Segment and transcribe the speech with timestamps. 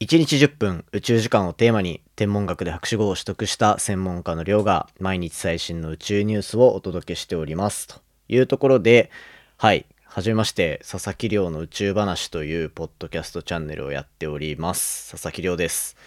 [0.00, 7.86] 1日10分宇宙時間をテーマに天文学で博士号を取得した専門家の寮が毎日最新の宇宙ニュースをお届けしております。
[7.86, 7.96] と
[8.30, 9.10] いうところで
[9.58, 9.84] はい。
[10.04, 15.10] はじめまして佐々木亮の宇宙話というポッドキャストチャンネルをやっております。
[15.10, 15.98] 佐々木亮です。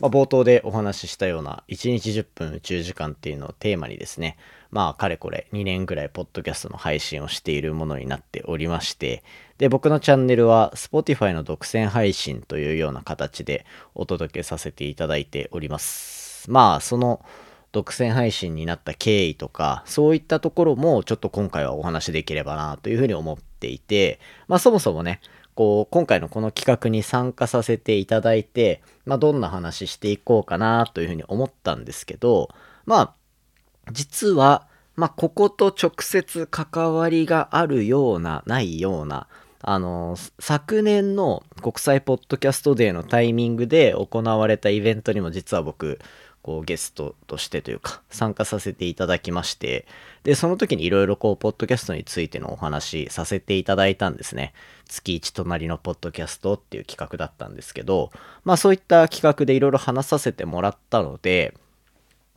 [0.00, 4.36] まあ、冒頭でお話ししたような1日10分宇宙時間っていうのをテーマにですね
[4.70, 9.22] まあかれこれ2年ぐらいポッドキャストの配信をしているものになっておりまして
[9.58, 16.50] で僕のチャンネルは Spotify の独占配信というような形でお届けさせていただいております。
[16.50, 17.22] まあその
[17.72, 25.20] 独占配信になった経緯とかそういったところもちょっと今回はお話しできればなというふうに思っていてまあそもそもね
[25.60, 32.48] こう今回のこの企画に参加させていただいて、まあ、どんな話していこうかなというふうに思ったんですけど
[32.86, 33.14] まあ
[33.92, 39.26] 実は、まあ、ここと直接関わりがあるようなないような
[39.60, 46.00] あの昨年の国際ポッドキャストデーのタイミングで行われたイベントにも実は僕
[46.42, 49.86] こうゲストとしてというか参加させていただきまして
[50.24, 54.52] でその時にいろいろこうポッドキャストについてのお話させていただいたんですね。
[54.86, 58.10] 月一隣のポッドキャストっていう企画だったんですけど
[58.44, 61.54] まあそういった企画でいろいろ話させてもらったので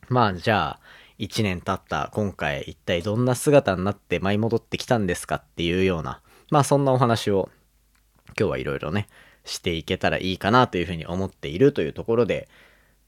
[0.10, 0.80] まあじゃあ
[1.20, 7.50] 1年経った今回一体どんな姿になって舞い戻ってきたんですかっていうようなまあそんなお話を
[8.38, 9.08] 今日はいろいろね
[9.46, 12.48] していけたらいいかなというふうに思っているというところで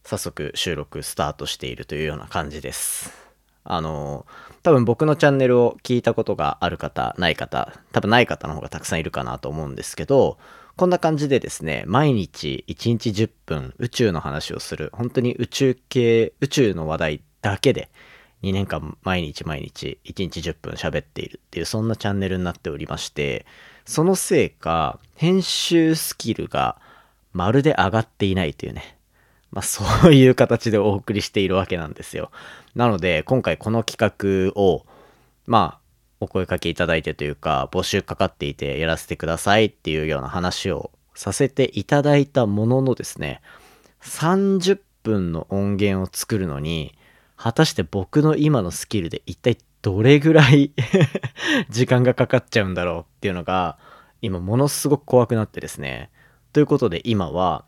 [0.06, 3.12] 早速収録スタートしているというような感じです。
[3.64, 4.28] あの
[4.62, 10.38] 多分僕のチャンネルを聞いたことがある方ない方多分ない方の方がたくさんいるかなと思うんですけど
[10.76, 17.90] こんな感じでですね毎日1日10分宇宙の話をする本当に宇宙系宇宙の話題だけで
[18.44, 23.48] 2年間毎日毎日1日10分喋っているっていうそんなチャンネルになっておりまして
[23.86, 26.80] そのせいか編集スキルが
[27.34, 28.95] まるで上がっていないというね
[29.52, 32.32] まあ、そういう形でお送りしているわけなんですよ。
[32.76, 34.86] なので、今回この企画を、
[35.46, 35.86] まあ、
[36.20, 43.42] お声かけいただいてというか、募集かかっていてやらせてくださいっていうような話をさせていただいたもののですね、
[44.02, 46.98] 30分の音源を作るのに、
[47.38, 50.72] 果たして僕の今のスキルで一体どれぐらい
[51.70, 53.78] 時間がかかっちゃうんだろうっていうのが、
[54.22, 56.10] 今ものすごく怖くなってですね。
[56.54, 57.66] ということで今は、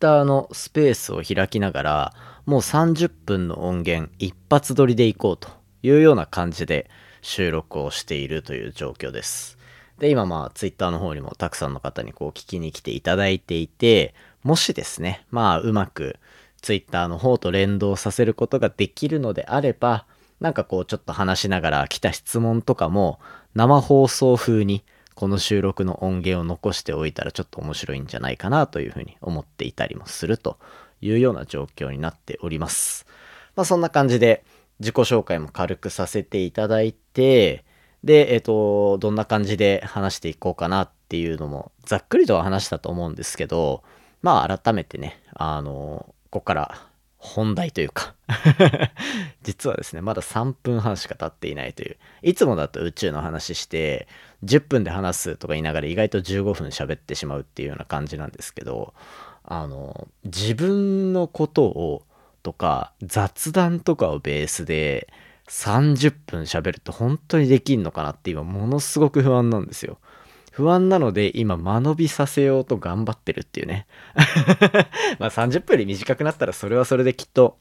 [0.00, 2.14] Twitter のスペースを開きながら
[2.46, 5.50] もう30分の音源一発撮りでいこうと
[5.82, 6.88] いうような感じで
[7.20, 9.58] 収録をしているという状況です。
[9.98, 16.16] で、今まあ Twitter の方にもたくさんの方にこう聞きに来ていただいていて、もしですね、まあうまく
[16.62, 20.06] Twitter の方と連動させることができるのであれば、
[20.40, 23.20] なんかこうちょっと話しながら来た質問とかも
[23.54, 24.82] 生放送風に
[25.20, 30.58] この収録の音源を残しておいたらちょっと面白いんじゃないかなというふうに思っていたりもすると
[31.02, 33.04] いうような状況になっております。
[33.54, 34.46] まあそんな感じで
[34.78, 37.66] 自己紹介も軽くさせていただいて、
[38.02, 43.82] で、えっ、と、どんな感じで話していこうかなっていうのもざっくりとは話したと思うんですけど、
[44.22, 48.14] まあ改めてね、あの、ここから本題というか
[49.44, 51.98] 実はですね、まだ3分半しか経っていないという。
[52.22, 54.08] いつもだと宇宙の話して、
[54.44, 58.94] 10分で話すとか言いながら意外と15分喋ってしまうっていうような感じなんですけど、
[59.44, 62.02] あの、自分のことを
[62.42, 65.12] とか雑談とかをベースで
[65.48, 69.98] 30分喋ると本当にできんのかなって今ものすごく不安なんですよ。
[70.52, 73.86] 不安なので今間延びさせようと頑張ってるっていうね
[75.18, 77.58] まあ30分より短くなったらそれはそれできっと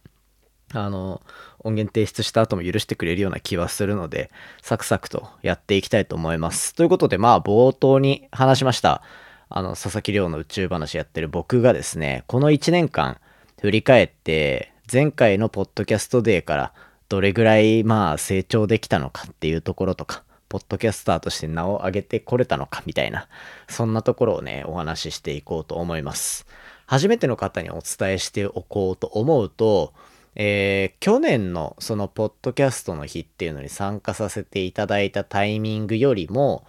[0.74, 1.22] あの
[1.60, 4.32] 音源提出した後も許してくれるような気はするので
[4.62, 9.02] サクサクとやっていきたいと思いますということでまあ冒頭に話しました
[9.50, 13.18] あの佐々木亮の宇宙話やってる僕がですねこの1年間
[13.62, 16.74] 振り返って前回のポッドキャストデーから
[17.10, 23.28] どれぐらいまあ成長できたのかっていうところとかポッドキャスターとして名を上げてこれたのかみたいな、
[23.70, 26.48] そんなところをね、お話ししていこうと思います。
[26.88, 29.94] 初めての方にお伝えしておこうと思うと、
[30.36, 36.66] えー、去年のそのポッドキャストの日っていうのに参加させていただいたタイミングよりも、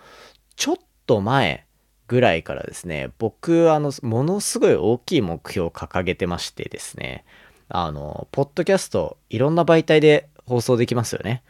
[0.57, 0.77] ちょっ
[1.07, 1.67] と前
[2.09, 7.25] ぐらいからですね、僕、あの、ものすごい大きい目標を掲げてましてですね、
[7.69, 11.45] あの、ポッドキャスト、いろんな媒体で放送できますよね。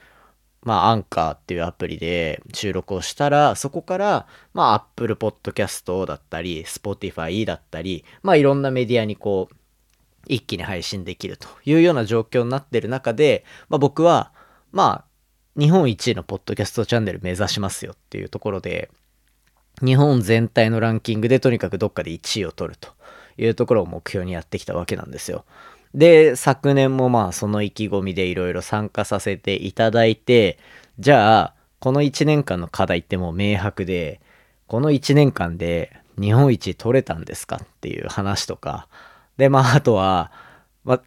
[0.62, 9.56] まあ、アンカーっていうアプリで収録をしたら、そこから、まあ、Apple Podcast だったり、Spotify だったり、まあ、いろんなメディアにこう、
[10.26, 14.32] 一気に配信できるというような状況になってる中で、まあ、僕は、
[14.72, 18.90] まあ、日本一位のポッドキャストチャンネル目指しますよっていうところで、
[19.84, 22.90] 日本全体のランキングでとにかくどっかで1位を取ると
[23.38, 25.44] いうところを目標にやってきたわけなんですよ。
[25.94, 30.58] で、昨年もまあその意気込みでいろいろ参加させていただいて、
[30.98, 34.20] じゃあ、この1年間の課題ってもう明白で、
[34.66, 38.86] この1年間で日本一取れたんですかっていう話とか、
[39.40, 40.30] で、まああとは、
[40.84, 41.02] まあ、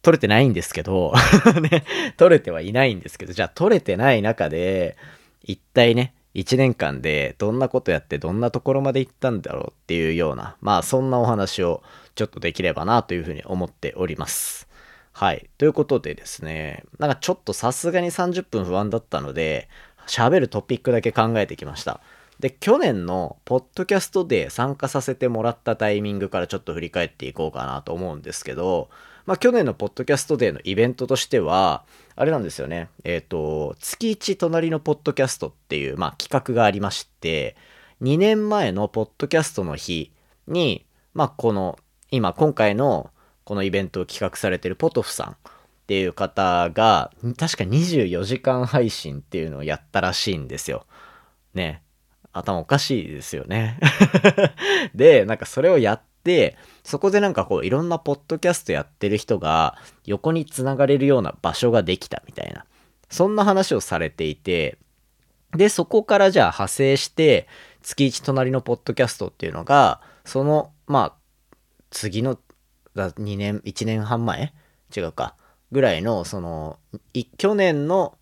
[0.00, 1.12] 取れてないんですけど
[1.60, 1.84] ね、
[2.16, 4.96] 取れてはいないんですけど、じゃあ取れてない中で、
[5.42, 11.82] 一体ね、1年間でどんなことやってどんなところまで行ったんだろうっていうような、まあそんなお話を
[12.14, 14.68] ちょっとできればなというふうに思っております。
[15.12, 15.48] はい。
[15.58, 19.68] ということでですね、なんかちょっとさすがに30分不安だったので、
[20.06, 22.00] 喋るトピックだけ考えてきました。
[22.38, 28.90] で、去年のポッドキャストで参加させてもらったタイミングからちょっと振り返っていこうかなと思うんですけど、
[29.24, 31.84] まあ去年のポッドキャストデーのイベントとしては、
[32.14, 32.88] あれなんですよね。
[33.04, 37.56] えっ、ー、と、月1隣のポッドキャストっていう、まあ企画がありまして、
[38.02, 40.12] 2年前のポッドキャストの日
[40.46, 40.84] に、
[41.14, 41.78] まあこの、
[42.10, 43.10] 今今回の
[43.44, 45.36] このイベントを企画されてるポトフさんっ
[45.86, 50.84] ていう方が、確か24時間配信っていうのをやったらしいんですよ。
[51.54, 51.82] ね。
[52.38, 53.78] 頭おかしいですよね。
[54.94, 62.64] で、なんかそれをやって、そこでなんかこういろんなポッドキャストやってる人が横につながれるような場所ができたみたいな。
[63.08, 64.78] そんな話をされていて、
[65.52, 67.46] で、そこからじゃあ派生して、
[67.82, 71.12] 月一隣のポッドキャストっていうのが、その、まあ、
[71.90, 72.38] 次の、
[72.96, 74.52] 2年、1年半前？
[74.96, 75.36] 違うか。
[75.70, 76.78] ぐらいの、その、
[77.38, 78.16] 去年の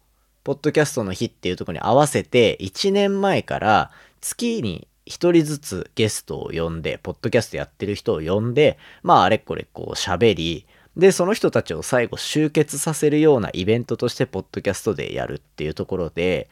[0.45, 3.91] ポッドキャストの日っていうとこに合わせて、1年前から
[4.25, 10.67] 月に1人ずつゲストを呼んで、ポッドキャストやってる人を呼んで、まああれこれこう喋り、
[10.97, 16.49] で、その人たちを最後集結させるようなイベントとして、ポッドキャストでやるっていうところで、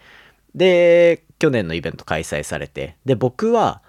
[0.54, 3.80] で、去年のイベント開催されて、で、僕は、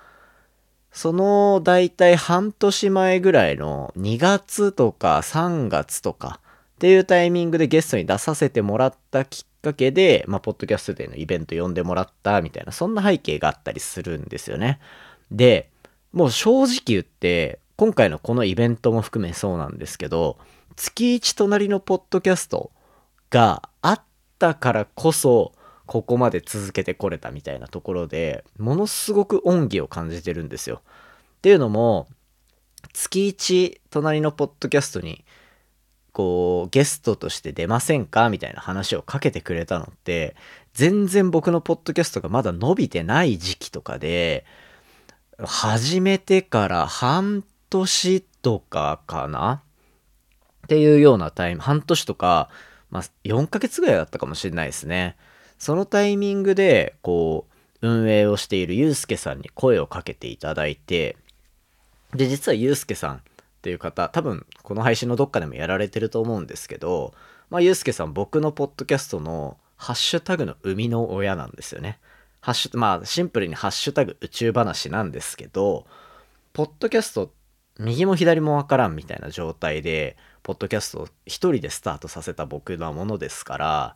[0.92, 6.40] その大体半年前ぐらいの2月とか3月とか
[6.76, 14.80] っていうタイミングでゲストに出させてもらったきっかけで、まあ、ポッドキャストでのイベント呼んでもらったみたいな、そんな背景があったりするんですよね。
[15.32, 15.70] で、
[16.12, 20.38] もう正直言って、今回のこのイベントも含めそうなんですけど、
[20.76, 22.72] 月一隣のポッドキャスト
[23.30, 24.02] があっ
[24.38, 25.54] たからこそ、
[25.86, 30.82] ここまで続けてこれたみたいなところで、ものすごく恩義を感じてるんですよ。
[31.38, 32.08] っていうのも、
[32.92, 35.24] 月一隣のポッドキャストに
[36.14, 38.30] こう、ゲストとして出ませんか？
[38.30, 40.36] みたいな話をかけてくれたのって、
[40.74, 44.46] 全然僕のポッドキャストがまだ伸びてない時期とかで、
[45.44, 49.64] 始めてから半年とかかな？
[50.66, 52.50] っていうようなタイム、半年とか、
[52.90, 55.18] まあ、4ヶ月ぐらいだったかもしれないですね。
[55.58, 57.48] そのタイミングで、こ
[57.82, 61.18] う、運営をしているゆうすけさんに声をかけていただいて、
[62.14, 63.22] で、実はゆうすけさん、
[63.64, 67.14] っていう方、多分この配信のどっかでもやられてると思うんですけど、
[67.50, 71.98] まあ、ゆうすけさん僕のポッドキャストのハッシュタグの生みの親なんですよね。
[72.42, 75.88] ハッシュ、まあシンプルにハッシュタグ宇宙話なんですけど、
[76.52, 77.34] ポッドキャスト
[77.80, 83.96] 右も左もわからんみたいな状態で、ポッドキャストを一人でスタートさせた僕のものですから、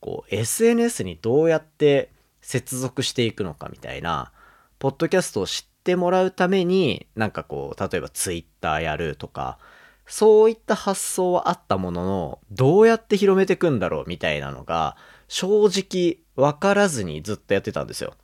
[0.00, 2.10] こう SNS にどうやって
[2.40, 4.32] 接続していくのかみたいな、
[4.80, 9.58] ポッドキャストを知っててもらうために、なんかこう、例えば Twitter やるとか、
[10.06, 14.96] そういった発想はあったものの、どうやって広めていくんだろうみたいなのが、
[15.28, 18.14] 正直分からずにずっとやってたんですよ。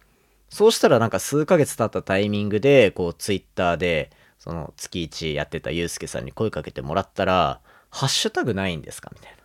[0.48, 9.10] そうしたらなんか数ヶ月経ったタイミングで、こう Twitter で、その月1やってたゆうすけさんに声かけてもらったら、ハッシュタグないんですか？
[9.14, 9.38] みたいな。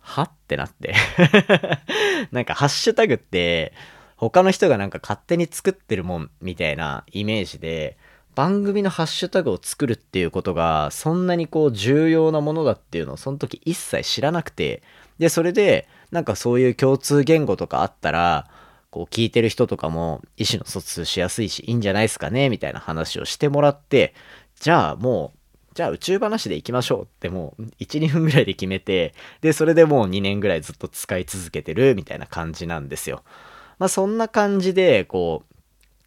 [0.00, 0.22] は？
[0.22, 0.94] ってなって
[2.32, 3.72] なんかハッシュタグって、
[4.30, 7.96] 他の人がなんか勝手に作ってるもんみたいなイメージで、
[8.36, 14.82] 番組のハッシュタグを作るっていうことが、そんなにこう重要なものだっていうのをその時一切知らなくて、
[15.18, 18.48] で、それで、なんかそういう共通言語とかあったら、
[18.90, 24.14] こう聞いてる人とかも意思の疎通しやすいし、いいんじゃないですかねみたいな話をしてもらって、
[24.60, 33.24] じゃあもう、じゃあ宇宙話で行きましょうってもう1、2分ぐらいで決めて、で、それでもう2年ぐらいずっと使い続けてるみたいな感じなんですよ。
[33.78, 35.52] まあそんな感じで、こう、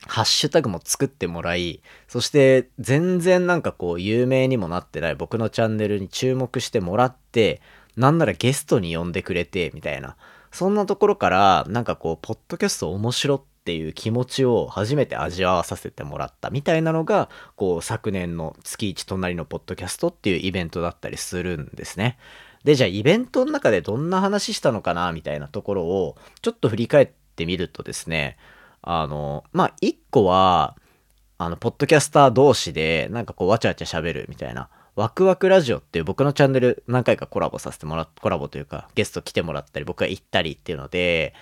[0.07, 7.61] ハッシュタグも作ってもらい、そして全然なんかこう有名にもなってない僕のチャンネルに注目してもらって、
[7.95, 10.15] なんならゲストに呼んでくれて、みたいな。
[10.51, 22.17] そんなところから、なんかこう、ポッドキャスト面白っていう気持ちを初めて味わわさせてもらったみたいなのが、こう、昨年の月一隣のポッドキャストっていうイベントだったりするんですね。
[22.63, 28.37] で、じゃあイベントの中でどんな話したのかなみたいなところを、ちょっと振り返ってってみるとですね、
[28.81, 30.77] あの、まあ、一個は、
[31.37, 34.69] あの、ポッドキャスター同士で、なんかこう、わちゃわちゃ喋るみたいな。
[34.95, 41.33] ワクワクラジオっていう僕のチャンネル何回かコラボさせてもらっ、コラボというか、ゲスト来てもらったり、僕が行ったりっていうので、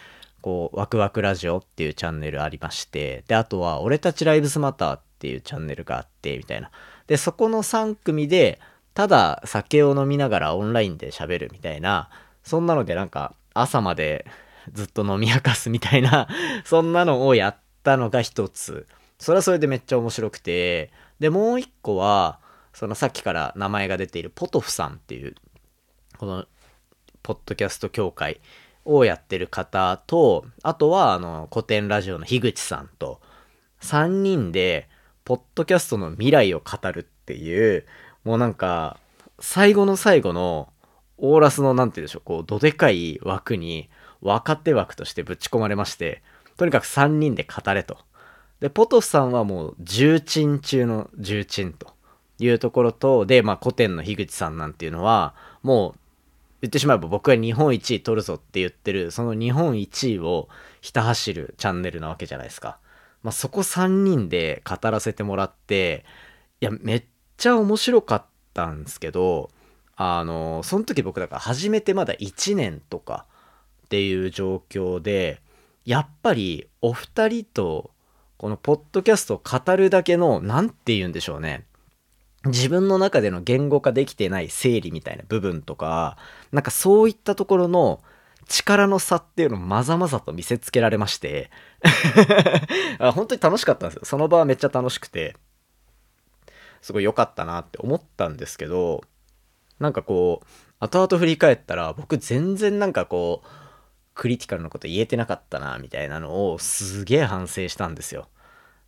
[0.41, 6.71] こう、ワクワクラジオっていうチャンネルありまして、で、あとは、俺たちライブスマターっていうチャンネルがあって、みたいな。
[7.05, 8.59] で、そこの3組で、
[8.95, 12.09] ただ酒を飲みながらオンラインで喋るみたいな、
[12.43, 14.25] そんなのでなんか、朝まで
[14.72, 16.27] ずっと飲み明かすみたいな
[16.65, 18.88] そんなのをやったのが一つ。
[19.20, 22.39] それはそれでめっちゃ面白くて、で、もう一個は、
[22.74, 25.36] そのさっきから名前が出ているポトフさんっていう、
[26.17, 26.46] この、
[27.22, 28.41] ポッドキャスト協会
[28.86, 33.22] をやってる方と、あとは、あの、古典ラジオの樋口さんと、
[33.82, 34.89] 3人で、
[35.24, 37.86] ポッドキャストの未来を語るっていう、
[38.24, 38.98] もうなんか、
[39.39, 40.72] 最後の最後の、
[41.17, 43.89] オーラスの、なんて言うんでしょう、こう、どでかい枠に、
[44.24, 46.24] 若手枠としてぶち込まれまして、
[46.58, 47.98] とにかく3人で語れと。
[48.60, 51.94] で、ポトフさんはもう重鎮中の重鎮と
[52.39, 56.00] いうところと、で、まあ古典の樋口さんなんていうのは、もう
[56.62, 60.48] 言ってしまえば僕が日本一位取るぞって言ってる、その日本一位を
[60.80, 62.77] ひた走るチャンネルなわけじゃないですか。
[63.22, 66.06] まあそこ3人で語らせてもらって、
[66.62, 67.03] いや、めっ
[67.36, 69.50] ちゃ面白かったんですけど、
[69.98, 73.25] あの、その時僕だから始めてまだ1年とか
[73.93, 75.39] っていう状況で、
[75.85, 77.91] やっぱりお二人と
[78.38, 81.67] このポッドキャストを語るだけの、何て言うんでしょうね。
[82.45, 86.17] 自分の中での言語化できてない整理みたいな部分とか、
[86.51, 88.01] なんかそういったところの
[88.47, 91.51] 力の差っていうのをまざまざと見せつけられまして
[93.13, 94.01] 本当に楽しかったんですよ。
[94.05, 95.35] その場はめっちゃ楽しくて、
[96.81, 99.03] すごい良かったなって思ったんですけど、
[99.77, 100.45] なんかこう、
[100.79, 103.62] 後々振り返ったら僕全然なんかこう、
[104.13, 108.29] クリティカルなこと言えてなかったな、みたいなのをすげえ反省したんですよ。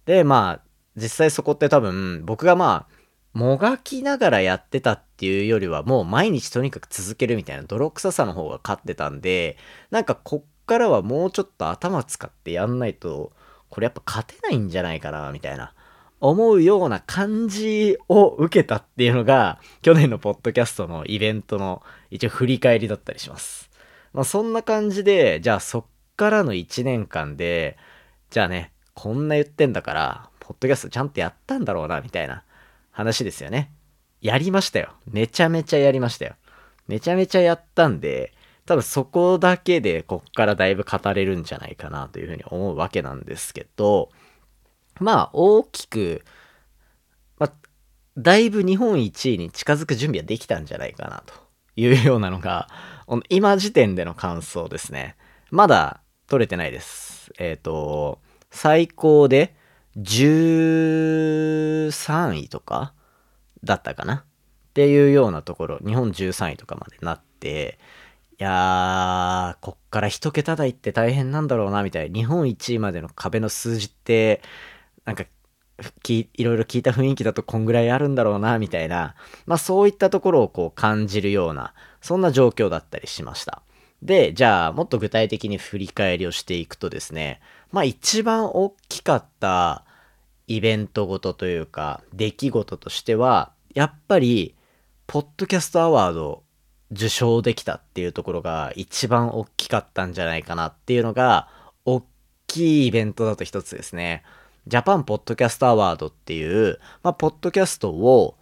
[0.05, 0.65] で、まあ、
[0.95, 2.95] 実際そこって多分、僕がまあ、
[3.33, 9.57] もがきながらやってたっていうよりは、もう毎日とにかく続けるみたいな泥臭さの方が勝ってたんで、
[9.91, 13.33] なんかこっからはもうちょっと頭使ってやんないと、
[13.69, 15.73] これやっぱ勝てないんじゃないかな、みたいな。
[16.21, 23.69] 思うような感じを受けたっていうのが、去年のポッドキャストのイベントの一応振り返りだったりします。
[24.15, 27.77] まあそんな感じで、じゃあそっからの1年間で、
[28.29, 32.45] じゃあね、こんな言ってんだから、ポッドキャストちゃんとやったんだろうな、みたいな
[32.91, 33.73] 話ですよね。
[34.21, 34.93] やりましたよ。
[35.05, 36.35] めちゃめちゃやりましたよ。
[36.87, 38.33] めちゃめちゃやったんで、
[38.65, 44.11] 多分そこだけでこっからだいぶ語れるんじゃないかなというふうに思うわけなんですけど、
[45.01, 46.23] まあ大きく、
[47.37, 47.53] まあ、
[48.17, 51.44] だいぶ日本一位に近づく準備はできたんじゃないかなと
[51.75, 52.67] いうようなのが、
[53.29, 55.15] 今時点での感想ですね。
[55.51, 57.31] まだ取れてないです。
[57.37, 58.19] えっ、ー、と、
[58.51, 59.55] 最高で
[59.97, 62.93] 13位とか
[63.63, 64.15] だったかな？
[64.15, 64.23] っ
[64.73, 67.79] ていうようなところ、日本13位とかまでなって、
[68.37, 72.15] いやー、こっから一桁台って大変なんだろうな、みたいな。
[72.15, 74.41] 日本1位までの壁の数字って、
[75.05, 75.23] なんか、
[76.07, 79.15] いろいろ聞いた雰囲気だとこんぐらいあるんだろうな、みたいな。
[79.45, 83.61] まあそういったところをこう感じるような、そんな状況だったりしました。
[84.01, 87.41] で、じゃあ、もっと具体的に振り返りをしていくとですね、
[87.71, 89.83] まあ一番大きかった
[90.47, 94.55] イベントごとというか、出来事としては、やっぱり、
[95.07, 96.43] ポッドキャストアワード
[96.91, 101.49] 受賞できたっていうところが一番大きかったんじゃないかなっていうのが、
[101.83, 102.03] 大
[102.47, 104.23] きいイベントだと一つですね。
[104.67, 108.35] ジャパンポッドキャストアワードっていう、まあ、ポッドキャストを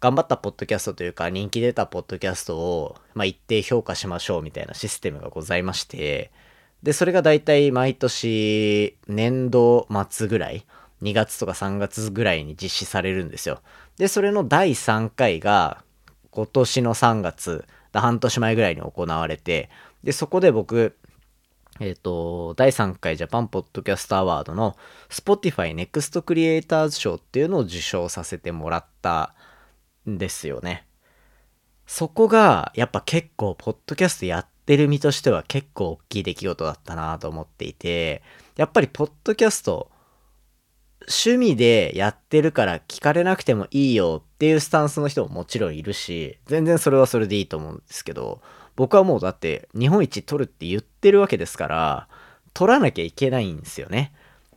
[0.00, 6.32] 頑張ったポッドキャストというか人気出たポッドキャストを、まあ、一定評価しましょうみたいなシステムがございまして、
[6.82, 10.66] で、それが大体毎年年度末ぐらい、
[11.02, 13.60] 2月とか3月ぐらいに実施されるんですよ。
[13.98, 15.82] で、それの第3回が
[16.30, 19.70] 今年の3月、半年前ぐらいに行われて、
[20.02, 20.96] で、そこで僕、
[21.80, 24.76] えっ、ー、と、第3回ジャパンポッドキャストアワードの
[25.10, 29.34] Spotify Next Creators 賞っていうのを受賞させてもらった
[30.08, 30.86] んですよね。
[31.86, 38.22] そこが、やっぱ結構、ポッドキャストやってる身としては結構大きい出来事だったなと思っていて、
[38.56, 39.90] やっぱり、ポッドキャスト、
[41.02, 48.40] 趣味でやってるから聞かれなくてもいいよっていうスタンスの人ももちろんいるし、全然それはそれでいいと思うんですけど、
[48.76, 52.08] 僕はもうだって日本一取るって言ってるわけですから、
[52.54, 54.12] 取らなきゃいけないんですよね。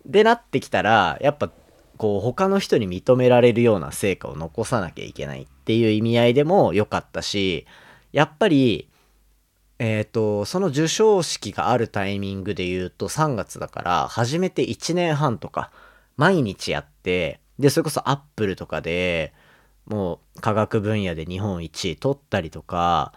[0.05, 1.49] でなってきたら、やっぱ
[1.97, 7.65] こう他の人に認められるような成果を残さなきゃいけないっていう意味合いでも良かったし、
[8.11, 8.89] やっぱり
[9.79, 15.71] えっ、と、その授賞式があるタイミングで言うと3月だから、始めて1年半とか、
[16.17, 19.33] 毎日やって、で、それこそアップルとかで、
[19.85, 23.13] もう科学分野で日本一取ったりとか、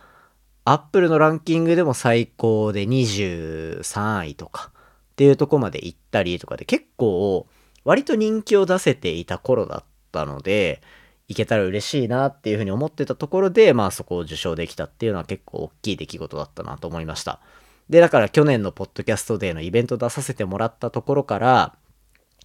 [0.65, 4.71] アップルのランキングでも最高で23位とか
[5.13, 7.47] っていうとこまで行ったりとかで結構
[7.85, 10.81] 割と人気を出せていた頃だったので、
[11.29, 17.41] いけたら嬉しいなっていうふうに思ってたところで、まあそこを受賞できたっていうのは結構大きい出来事だったなと思いました。
[17.89, 21.75] で、だから去年のポッドキャストデーのイベント出させてもらったところから、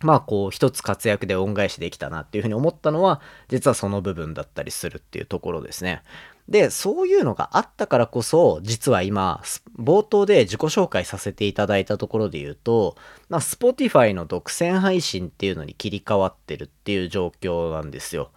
[0.01, 6.01] まあこう一つ活躍で恩返しできたなっていうふうに思ったのは、実はその部分だったりするっていうところですね。
[6.49, 9.41] で、そういうのがあったからこそ、実は今、
[9.77, 12.95] 冒頭で自己紹介させていただいたところで言うと、
[13.29, 18.31] まあ、Spotify の独占配信っていうのに切り替わってるっていう状況なんですよ。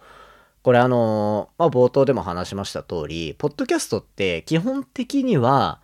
[0.63, 5.79] これあのまあ、冒頭でも話しました通り、ポッドキャストって基本的には、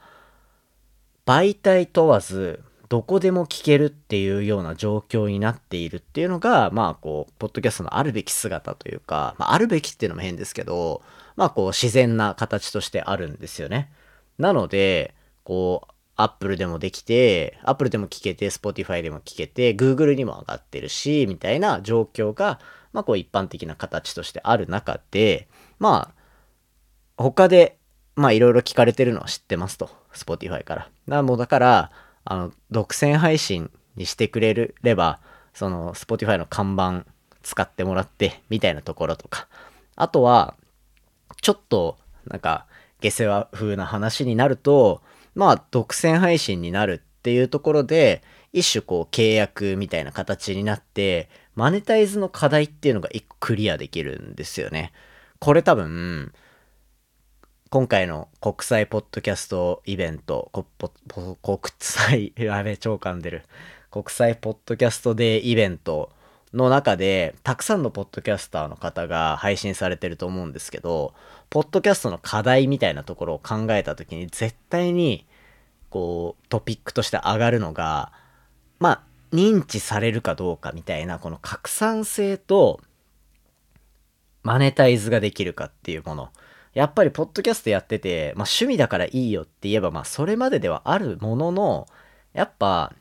[1.26, 11.02] 媒体問わず、どこでも聞けるっていうような状況になっているっていうのが、まあこう、ポッドキャストのあるべき姿というか、まああるべきっていうのも変ですけど、
[11.38, 13.89] まあこう自然な形としてあるんですよね。
[14.38, 15.15] なので、
[15.46, 22.60] こう、Apple でもできて、Apple でも聞けて、Spotify でも聞けて、Google にも上がってるし、みたいな状況が、
[22.91, 25.48] まあこう一般的な形としてある中で、
[25.79, 27.77] まあ、他で、
[28.15, 29.91] まあいろいろ聞かれてるのは知ってますと。
[30.13, 30.89] Spotify から。
[31.06, 31.91] なもうだから、
[32.25, 35.20] あの、独占配信にしてくれれば、
[35.53, 37.06] その Spotify の看板
[37.44, 39.48] 使ってもらって、みたいなところとか。
[39.96, 40.56] あとは、
[41.41, 42.65] ちょっと、なんか、
[43.01, 45.01] 下世話風な話になると、
[45.36, 54.94] まあ、独占配信になるっていうところで、一種こう契約みたいな形になって、マネタイズの課題っていうのが一個クリアできるんですよね。
[55.39, 56.34] これ多分、
[57.70, 60.51] 今回の国際ポッドキャストイベント、
[61.41, 63.44] 国際、やべえ、超噛んでる。
[63.91, 66.12] 国際ポッドキャストデーイベント
[66.54, 71.13] の中で、たくさんのポッドキャスターの方が配信されてると思うんですけど、
[71.50, 75.26] ポッドキャストの課題みたいなところを考えたときに、絶対に、
[75.89, 78.12] こう、トピックとして上がるのが、
[78.80, 79.02] まあ、
[79.34, 82.80] 認知されるかどうかみたいな、この拡散性と、
[84.43, 86.30] マネタイズができるかっていうもの。
[86.74, 91.88] やっぱりポッドキャストやってて、まあ趣味だからいいよって言えば、まあそれまでではあるものの、
[92.34, 92.93] やっぱ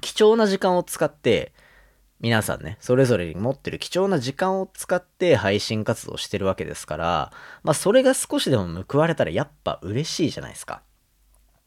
[0.00, 1.52] 貴重な時間を使って、
[2.24, 7.32] 皆さんね、それぞれに持ってる貴重な時間を使って配信活動してるわけですから、
[7.62, 10.80] まあそれが少しでも報われたらやっぱ嬉しいじゃないですか。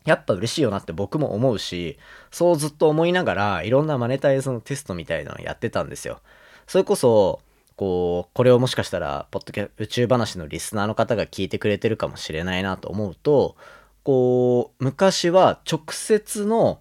[0.04, 2.00] やっぱ嬉しいよなって僕も思うし、
[2.32, 6.22] そうずっと思いながらいろんなマネタイズのテストみたいなのをやってたんですよ。
[6.66, 7.40] それこそ、
[7.76, 13.58] こう、これをもしかしたら、ポッドキャ宇宙話のリスナーの方が聞いてくれてるかもしれないなと思うと、
[14.02, 16.80] こう、昔は直接の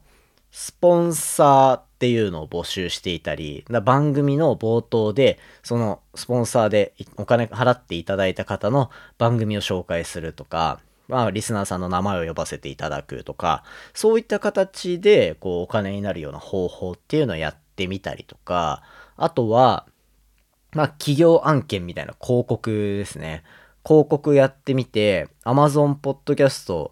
[0.50, 18.82] スポンサーっていうのを募集していたり、番組の冒頭で、そのスポンサーでお金払っていただいた方の番組を紹介するとか、まあ、リスナーさんの名前を呼ばせていただくとか、そういった形で、こう、お金になるような方法っていうのをやってみたりとか、
[19.16, 19.86] あとは、
[20.72, 23.42] まあ、企業案件みたいな広告ですね。
[23.86, 26.90] 広告やってみて、Amazon Podcast、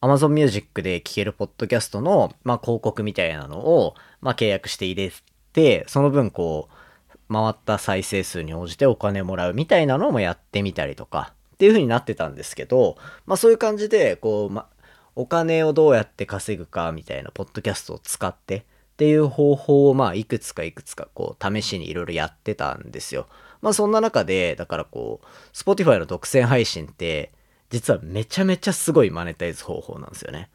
[0.00, 5.12] Amazon Music で聴けるポッドキャストの、まあ、広告みたいなのを、まあ、契約して入れ
[5.52, 14.68] て、その分こう、回った再生数に応じてお金もらうみたいなのもやってみたりとか、っていう風になってたんですけど、まあそういう感じで、こう、ま、
[15.14, 18.62] お金をどうやって稼ぐかみたいなポッドキャストを使ってっ
[18.96, 23.26] ていう方法をまあいくつかいくつかこう試しにいろいろやってたんですよ。
[23.60, 27.32] まあそんな中で、だからこう、Spotify の独占配信って
[27.70, 30.50] 実はめちゃめちゃすごいマネタイズ方法なんですよね。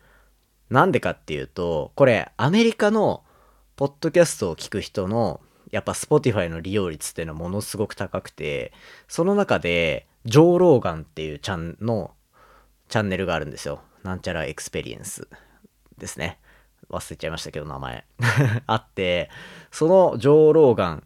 [0.69, 3.23] なんでかっていうと、これアメリカの
[3.77, 8.73] ポッドキャストを聞く人のやっぱ Spotify の利用率っていうのはものすごく高くて、
[9.07, 12.11] その中で、ジョー・ローガンっていうチャンの
[12.89, 13.81] チャンネルがあるんですよ。
[14.01, 15.27] なんちゃら Experience
[15.99, 16.39] ですね。
[16.89, 18.03] 忘れちゃいましたけど、名前。
[18.65, 19.29] あって、
[19.69, 21.03] そのジョー・ローガン、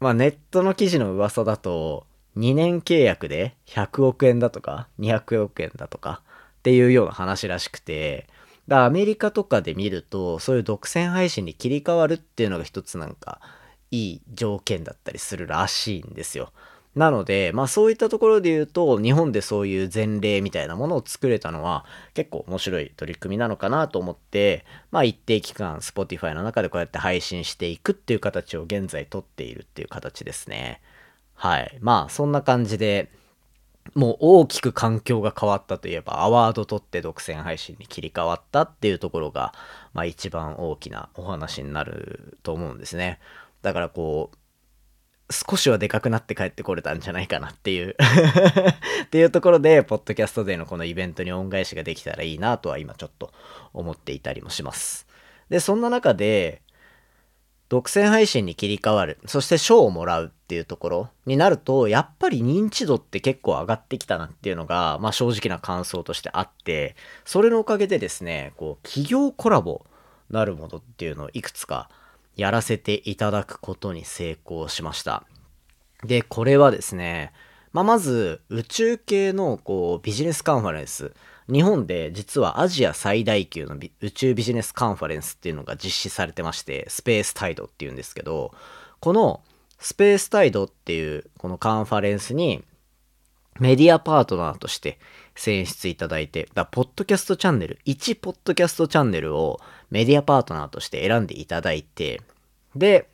[0.00, 2.06] まあネットの記事の噂だと、
[2.38, 6.22] 2年契約で100億円だとか、200億円だとか
[6.60, 8.28] っていうような話らしくて、
[8.68, 13.40] だアメリカとかで見ると、そういう独占配信に切り替わるっていうのが一つなんか、
[13.90, 16.52] いい条件だったりするらしいんですよ。
[16.94, 30.80] なので、まあそういったところで言うと、日本でそういう前例みたいなものを作れたのは結構面白い取り組みなのかなと思って、まあ一定期間 Spotify の中でこうやって配信していくっていう形を現在取っているっていう形ですね。
[31.34, 31.78] はい。
[31.80, 33.10] まあそんな感じで、
[33.94, 39.54] もう大きく環境が変わったといえば、アワード取って独占配信に切り替わったっていうところが、
[39.92, 43.18] まあ一番大きなお話になると思うんですね。
[43.62, 44.36] だからこう、
[45.30, 47.96] 少しはでかくなって帰ってこれたんじゃないかなっていう
[49.04, 53.32] っていうところで、ポッドキャストデーのこのイベントに恩返しができたらいいなとは今ちょっと
[53.74, 55.06] 思っていたりもします。
[55.50, 56.62] で、そんな中で、
[57.68, 69.84] 独占配信に切り替わる、そして賞をもらうっていうところになると、やっぱり認知度って結構上がってきたなっていうのが、まあ正直な感想としてあって、それのおかげでですね、こう、企業コラボ
[70.30, 71.90] なるものっていうのをいくつか
[72.36, 75.24] やらせていただくことに成功しました。
[76.04, 77.32] で、これはですね、
[77.72, 81.12] まあ、まず宇宙系のこうビジネスカンファレンス、
[81.50, 88.52] 日本で実はアジア最大級の宇宙ビジネスカンファレンスっていうのが実施されてまして、スペースタイドっていうんですけど、
[89.00, 89.40] この
[89.78, 92.64] スペースタイドっていうこのカンファレンスに
[93.60, 94.98] メディアパートナーとして
[95.34, 102.20] 選出いただいて、だポッドキャストチャンネル、1ポッドキャストチャンネルをメディアパートナーとして選んでいただいて、
[102.76, 103.08] で、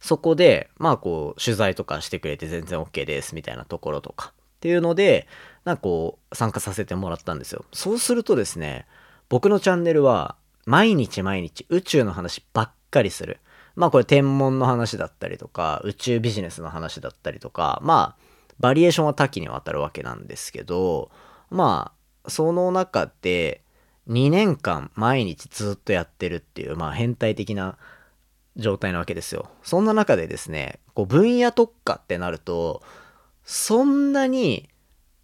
[0.00, 5.26] そこで、まあこう、取材とかしてくれて全然 OK ですみたいなところとかっていうので、
[5.66, 7.64] なんかこう、参加させてもらったんですよ。
[7.72, 8.86] そうするとですね、
[9.28, 13.40] 僕のチャンネルは、毎日毎日宇宙の話ばっかりする。
[13.74, 18.22] まあこれ天文の話だったりとか、宇宙ビジネスの話だったりとか、まあ、
[18.60, 21.10] バリエーションは多岐にわたるわけなんですけど、
[21.50, 21.92] ま
[22.24, 23.62] あ、その中で、
[24.08, 27.76] 2年間毎日ずっとやってるっていう、まあ変態的な
[28.56, 29.50] 状態なわけですよ。
[29.64, 32.82] そんな中でですね、こう分野特化ってなると、
[33.44, 34.68] そんなに、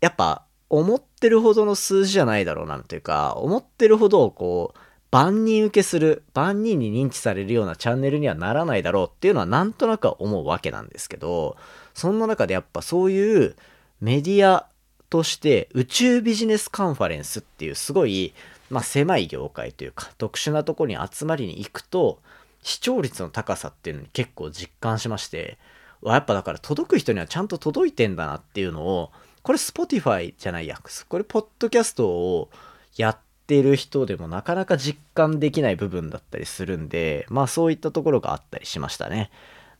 [0.02, 4.78] やっぱ思ってるほどの数字じゃないだろうなというか、思ってるほどこう、
[5.10, 11.56] 万人受けする、万人に認知されるようなチャンネルにはならないだろうっていうのはなんとなくは思うわけなんですけど、
[11.94, 13.56] そんな中でやっぱそういう
[14.02, 14.66] メディア
[15.08, 18.34] として宇宙ビジネスカンファレンスっていうすごい
[18.72, 22.18] まあ、狭い業界というか特殊なとこに集まりに行くと
[22.62, 25.58] 視聴率の高さっていうのに結構実感しまして
[26.02, 29.10] やっぱだから届く人にはちゃんと届いてんだなっていうのを
[29.42, 30.78] これ Spotify じゃないや
[31.08, 32.50] これポッドキャストを
[32.96, 39.30] やってる人でもなかなか実感できない部分だったりするんでまあそういったところがあったりしましたね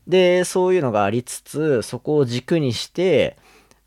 [0.06, 3.36] でそういうのがありつつそこを軸にして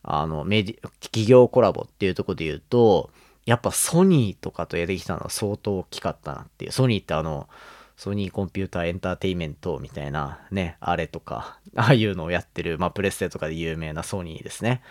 [0.01, 3.09] あのメディ企業コラボっていうところで言うと
[3.45, 6.71] やっぱソニーとかとやってきたのは相当大きかったなっていう。
[6.71, 7.47] ソニーってあの、
[7.95, 14.81] ソニーコンピューターエンターテイメントみたいなね、あれとか、ああいうのをやってる、まあプレステとかで有名なソニーですね。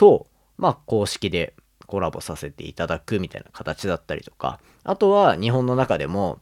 [0.00, 1.52] と、まあ公式で
[1.86, 6.38] コラボさせていただくみたいな形だったりとか、あとは日本の中でも、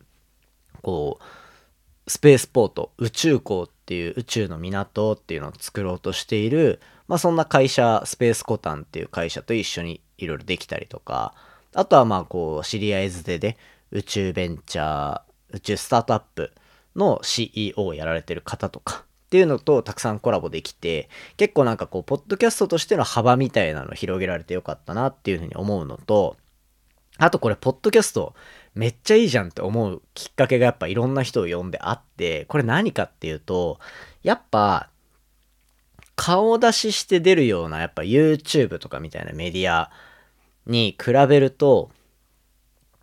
[0.81, 11.35] こう、スペースポート、宇宙港っていう宇宙の港っていうのを作ろうとしている、まあそんな会社、スペースコタンっていう会社と一緒にいろいろできたりとか、
[11.75, 13.57] あとはまあこう、知り合い捨てで
[13.91, 15.21] 宇宙ベンチャー、
[15.55, 16.53] 宇宙スタートアップ
[16.95, 26.39] の CEO をやられてる方とかっていうのとたくさんコラボできて、結構なんかこう、ポッドキャストとしての幅みたいなの広げられてよかったなっていうふうに思うのと、
[27.19, 28.35] あとこれ、ポッドキャスト
[28.75, 33.79] めっちゃいいじゃんって思うきっかけがやっぱいろんな人を呼んであって、これ何かっていうと、
[34.23, 34.89] やっぱ、
[36.17, 39.91] 顔出しして出るようなやっぱ YouTube とかみたいなメディア
[40.67, 41.91] に比べると、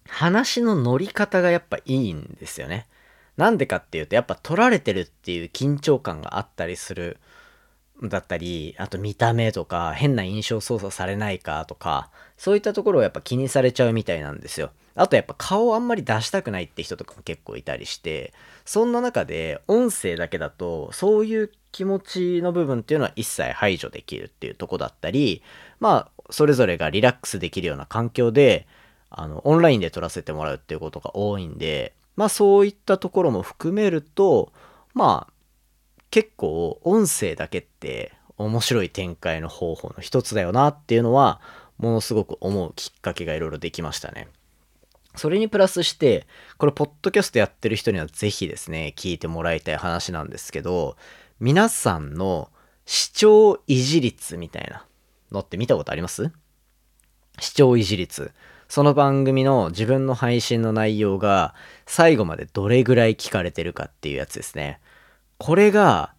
[0.07, 2.87] 話の乗り方がやっぱいいんですよね。
[3.37, 7.17] なんでかっていうと、やっぱ撮られてるっていう緊張感があったりする、
[8.03, 14.71] だったり、あと見た目とか、変な印象操作されないかとか、そういったところをやっぱ気にされちゃうみたいなんですよ。
[14.95, 18.33] あとやっぱ顔をあんまり出したくないって人とかも結構いたりして、
[18.65, 25.41] そんな中で音声だけだと、そういう気持ちの部分っていうのは一切排除できるっていうとこだったり、
[25.79, 28.67] まあ、それぞれがリラックスできるような環境で、
[29.09, 34.53] あの、オンラインで撮らせてもらうっていうことが多いんで、まあそういったところも含めると、
[34.93, 35.33] まあ、
[36.11, 41.41] 結構音声だけって面白い展開の方法の一つだよなっていうのは、
[41.77, 44.29] ものすごく思うきっかけがいろいろできましたね。
[45.17, 50.97] それにプラスして、これ、ポッドキャストやってる人にはぜひですね、聞いてもらいたい話なんですけど、
[51.39, 52.49] 皆さんの
[52.85, 54.85] 視聴維持率みたいな
[55.31, 56.31] のって見たことあります？
[57.39, 58.33] 視聴維持率。
[58.67, 61.53] その番組の自分の配信の内容が
[61.85, 64.79] 最後までどれぐらい聞かれてるかっていうやつですね。
[65.37, 66.13] これが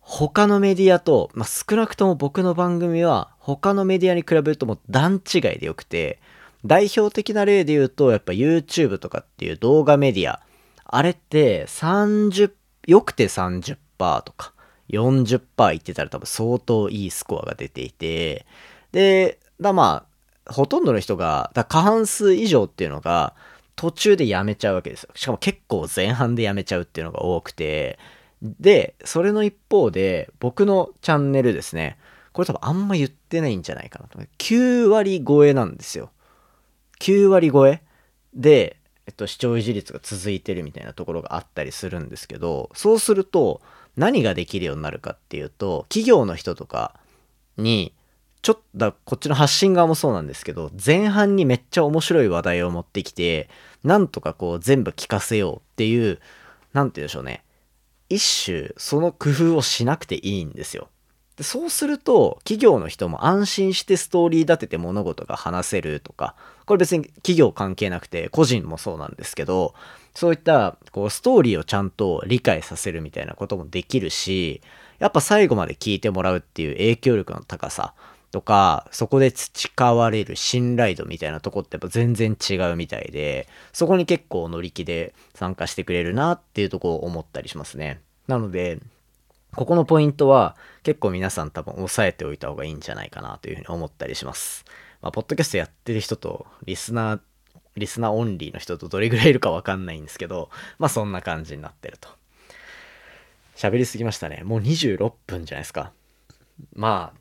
[0.00, 6.20] 他のメディアと、まあ、少なくとも僕の番組は他のメディアに比べるともう段違いでよくて、
[6.64, 10.40] 代表的な例で言うとやっぱ YouTube とかっていう動画メディア、
[10.84, 12.52] あれって30、
[12.86, 13.76] よくて30%
[14.22, 14.52] とか
[14.88, 18.46] 40%いってたら多分相当いいスコアが出ていて、
[18.92, 20.09] で、だまあ、
[20.52, 23.34] ほとんどの人が、だ過半数以上っていうのが、
[23.76, 25.10] 途中でやめちゃうわけですよ。
[25.14, 27.98] しかも結構前半でやめちゃうっていうのが多くて、
[28.42, 31.98] で、それの一方で、僕のチャンネルですね、
[32.32, 34.18] これ多分あんま言ってないんじゃないかなと。
[34.38, 36.10] 9割超えなんですよ。
[37.00, 37.82] 9割超え
[38.34, 43.60] で、えっと、視聴維持率が続いてるみたいなところがあったりするんですけど、そうすると、
[43.96, 46.94] 何ができるようになるかっていうと、企業の人とか
[47.56, 47.92] に、
[48.42, 53.48] ちょっと、こっちの発信側もそうなんですけど、前半にめっちゃ面白い話題を持ってきて、
[53.84, 56.20] なんとかこう全部聞かせようっていう、
[56.72, 57.44] なんて言うんでしょうね。
[58.08, 60.88] 一種、その工夫をしなくていいんですよ。
[61.36, 66.34] でそうすると、企業の人も安心してストーリー立てて物事が話せるとか、
[66.66, 69.74] これ別に企業関係なくて、個人もそうなんですけど、
[70.14, 74.60] そういったこうストーリーをちゃんと理解させるみたいなこともできるし、
[74.98, 77.94] やっぱ最後まで聞いてもらうっていう影響力の高さ
[78.30, 88.00] とか、そこで培われる信頼度みたいなとこってやっぱ全然違うみたいで、そこに結構乗り気で参加してくれるなっていうとこを思ったりしますね。
[88.28, 88.78] なので、
[89.56, 94.64] ここのポイントは結構皆さん多分押さえておいた方がいいんじゃないかなというふうに思ったりします。
[95.02, 97.20] まあ、ポッドキャストやってる人とリスナー、
[97.76, 102.08] リスナーオンリーの人とどれぐらいいるかわかんないんですけど、まあそんな感じになってると。
[103.56, 104.42] 喋りすぎましたね。
[104.44, 105.92] もう26分じゃないですか。
[106.74, 107.19] まあ、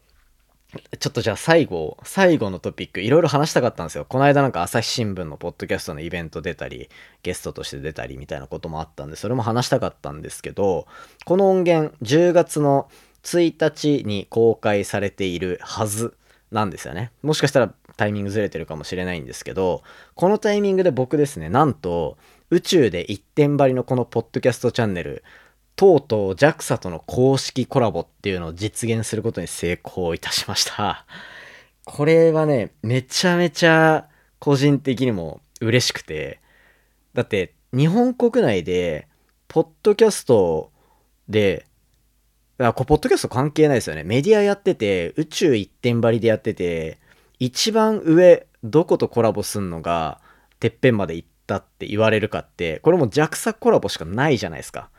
[0.99, 4.05] ちょっとじゃあ最後、最後のトピック、いろいろ話したかったんですよ。
[4.05, 6.89] この間なんか朝日新聞のポッドキャストのイベント出たり、
[7.23, 10.85] ゲストとして出たりみたいなこともあったんで、それも話したかったんですけど、
[11.25, 12.87] この音源、10月の
[13.23, 16.15] 1日に公開されているはず
[16.51, 17.11] なんですよね。
[17.23, 19.81] もしかしたらタイミングずれてるかもしれないんですけど、
[20.13, 22.17] このタイミングで僕ですね、なんと、
[22.51, 25.23] 宇宙で一点張りのこのポッドキャストチャンネル、
[25.79, 31.05] とうとう JAXA との公式コラボっていうのを実現することに成功いたしました。
[31.85, 36.41] これはね、めちゃめちゃ個人的にも嬉しくて、
[37.13, 39.07] だって日本国内で、
[39.47, 40.73] ポッドキャスト
[41.29, 41.65] で、
[42.57, 44.03] あ、こポッドキャスト関係ないですよね。
[44.03, 46.97] メディアやってて、宇宙一点張りでやってて、
[47.39, 50.19] 一番上、どことコラボすんのが、
[50.59, 54.89] てっぺんまで行ったって言われるかって、これも JAXA コラボしかないじゃないですか。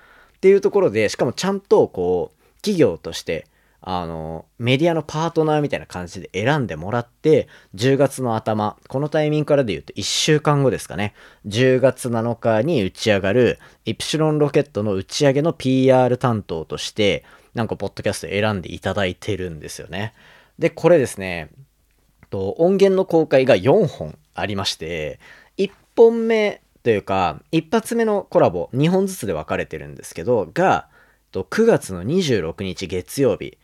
[0.40, 3.46] っていうところで、しかもちゃんとこう、企業として、
[3.82, 11.12] あの、メディアのパートナーみたいな感じで選んでもらって、10月の頭、このタイミングからで言うと1週間後ですかね。
[11.46, 17.22] 10月7日に打ち上がる、イプシロンロケットの打ち上げの PR 担当として、
[17.52, 20.14] なんかポッドキャスト選んでいただいてるんですよね。
[20.58, 21.50] で、これですね、
[22.30, 25.20] と音源の公開が4本ありまして、
[25.58, 30.88] 1本目というか、一発目のコラボ、2本ずつで分かれてるんですけど、が、
[31.32, 33.58] 9月の26日月曜日、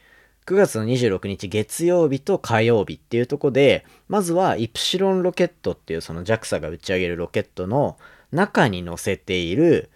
[0.46, 7.98] 9月の26日月曜日と火曜日っていうとこで、まずはイプシロンロケットっていうその JAXA が打ち上げるロケットの
[8.31, 9.90] 中に載せている、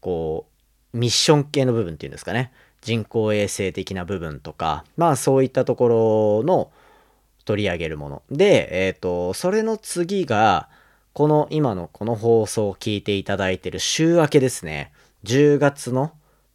[0.00, 0.46] こ
[0.94, 2.52] う、ミッション系の部分っていうんですかね。
[2.80, 6.70] 人工衛星的な部分とか、まあそういったところの
[7.44, 8.22] 取り上げるもの。
[8.30, 10.68] で、えっ、ー、と、それの次が、
[11.18, 14.92] この今のこの放送を聞いていただいてる週明けですね。
[15.24, 16.12] 10月の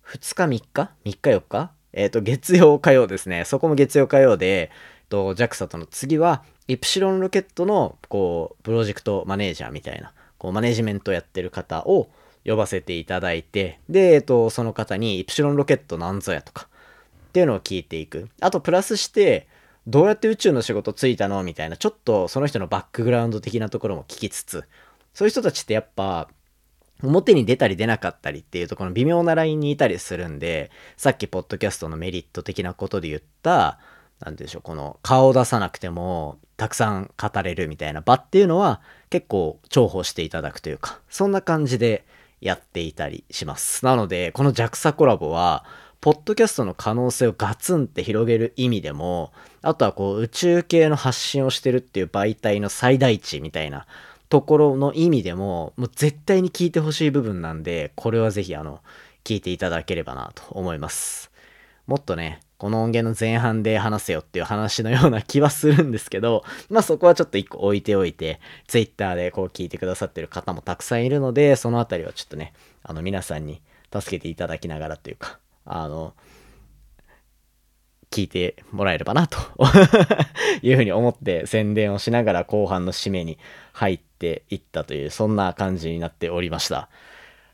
[0.08, 1.72] 2日3日 ?3 日4日？
[1.92, 3.44] えっ、ー、と、月曜火曜ですね。
[3.44, 4.64] そこも月曜火曜で、え
[5.04, 12.08] っと JAXA との次は、イプシロンロケットの、こう、プロジェクトマネージャーみたいな、こう、マネジメントやってる方を
[12.46, 16.70] 呼ばせていただいて、で、えっ、と、その方に、イプシロンロケットなんぞやとか、
[17.28, 18.30] っていうのを聞いていく。
[18.40, 19.46] あと、プラスして、
[19.86, 21.44] どうやって宇宙の仕事ついたの？
[21.44, 24.64] みたいな、ちょっとその人のバックグラウンド的なところも聞きつつ、
[25.14, 26.30] そういう人たちってやっぱ、
[27.02, 33.78] 表に出たり出なかったりっていうとこの微妙なラインにいたりするんで、さっきポッドキャストのメリット的なことで言った、
[34.22, 42.06] なんでしょう、この顔を出さなくてもたくさん語れるみたいな場っていうのは結構重宝していただくというか、そんな感じで
[42.40, 43.84] やっていたりします。
[43.84, 45.66] なので、この JAXA コラボは、
[46.04, 53.88] ポッドキャストの可能性をガツンって広げる意味でも、あとはこう宇宙系の発信をしてるっていう媒体の最大値みたいな
[54.28, 58.82] ところの意味でも、もう絶対に聞いてほしい部分なんで、これはぜひあの、
[59.24, 61.32] 聞いていただければなと思います。
[61.88, 72.52] もっとね、この音源の前半で話せよっていう話のような気はするんですけど、まあそこはちょっと一個置いておいて、Twitter でこう聞いてくださってる方もたくさんいるので、そのあたりはちょっとね、
[72.84, 73.62] あの皆さんに
[73.94, 76.14] 助けていただきながらというか、あの、
[78.12, 79.40] 聞いてもらえればなと
[80.62, 83.40] いうふうに思って宣伝をしながら後半の締めに
[83.72, 86.90] 入っていったという、そんな感じになっておりました。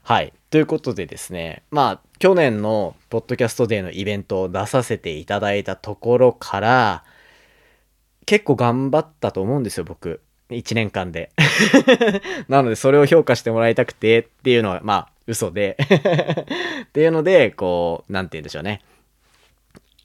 [0.03, 0.33] はい。
[0.49, 7.03] ということでですね、まあ、去年のポッドキャストデーのイベントを出させていただいたところから、
[8.25, 10.21] 結構頑張ったと思うんですよ、僕。
[10.49, 11.31] 1年間で。
[12.49, 15.77] なので、それを評価してもらいたくてっていうのは、まあ、嘘で
[16.83, 18.81] っていうので、こう、なんて言うんでしょうね。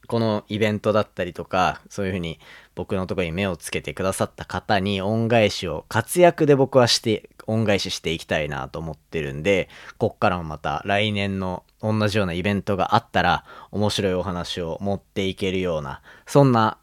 [0.07, 2.39] このイベントだったりとか、そういうふうに
[2.75, 16.77] 僕のとこに目をつけてくださった方に恩返しを活躍で僕はして、恩返ししていきたいなと思ってるんで、こっからもまた来年の同じようなイベントがあったら、面白いお話を持っていけるような、そんな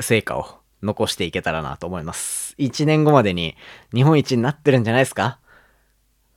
[0.00, 0.46] 成果を
[0.82, 2.54] 残していけたらなと思います。
[2.58, 3.56] 1年後までに
[3.94, 5.38] 日本一になってるんじゃないですか？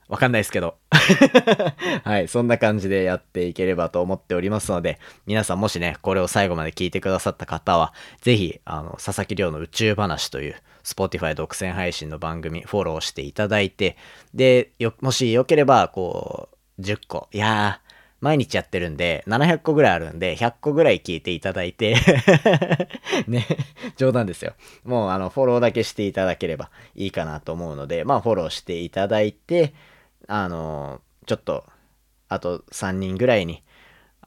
[0.09, 0.75] わかんないですけど。
[2.03, 13.97] はい、そんな感じでやっていければと思っておりますので、皆さんもしね、これを最後まで聞いてくださった方は、ぜひ、あの、佐々木亮の宇宙話という、Spotify 独占配信の番組、フォローしていただいて、
[14.33, 17.89] で、もしよければ、こう、10個、いやー、
[18.21, 21.95] 毎日やってるんで、700個ぐらいあるんで、100個ぐらい聞いていただいて
[23.27, 23.45] ね、
[23.95, 24.53] 冗談ですよ。
[24.83, 29.73] もう、あの、フォローだけしていただければいいかなと思うので、まあ、フォローしていただいて、
[30.27, 31.65] あの、ちょっと、
[32.27, 33.63] あと3人ぐらいに、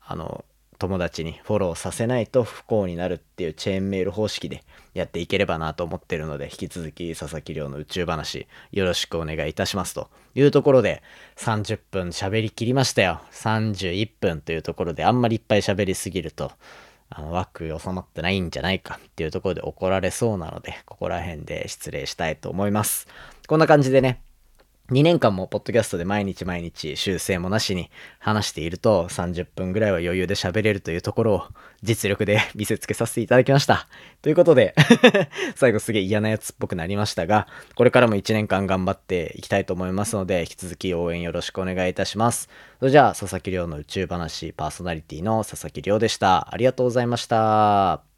[0.00, 0.44] あの、
[0.82, 11.04] 友達にフォローさせないと不幸になるっていうチェーンメール方式でやっていければなと思ってるので、引き続き佐々木亮の宇宙話よろしくお願いいたしますというところで
[11.36, 13.20] 30分喋りきりましたよ。
[13.30, 16.50] 31分というところであんまりいっぱい喋りすぎると、
[17.10, 23.06] あの枠収まってないんじゃないかっていうところで怒られそうなので、ここら辺で失礼したいと思います。
[23.46, 24.20] こんな感じでね、
[24.90, 31.44] 2年間もポッドキャストで毎日毎日修正もなしに話していると30分ぐらいは余裕で喋れるというところを
[31.82, 33.86] 実力で 見せつけさせていただきました。
[34.20, 34.74] ということで
[35.56, 42.48] 最後すげえ嫌なやつっぽくなりましたが、これからも1年間頑張っていきたいと思いますので、引き続き応援よろしくお願いいたします。
[42.78, 46.52] それじゃあ、佐々木亮の宇宙話パーソナリティの佐々木亮でした。
[46.52, 48.11] ありがとうございました。